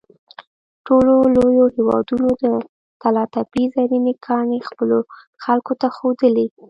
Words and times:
ټولو 0.87 1.13
لویو 1.35 1.65
هېوادونو 1.75 2.29
د 2.43 2.45
طلاتپې 3.01 3.63
زرینې 3.75 4.13
ګاڼې 4.25 4.59
خپلو 4.69 4.99
خلکو 5.43 5.73
ته 5.81 5.87
ښودلې. 5.95 6.47